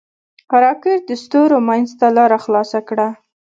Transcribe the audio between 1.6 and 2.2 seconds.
منځ ته